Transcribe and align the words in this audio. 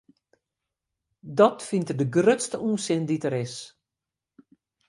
Dat 1.39 1.59
fynt 1.69 1.89
er 1.91 1.97
de 2.01 2.07
grutste 2.15 2.57
ûnsin 2.69 3.01
dy't 3.07 3.23
der 3.25 3.35
is. 3.45 3.55